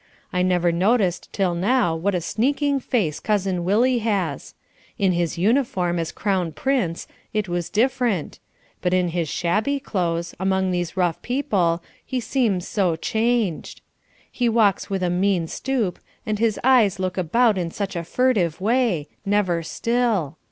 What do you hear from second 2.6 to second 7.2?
face Cousin Willie has. In his uniform, as Crown Prince,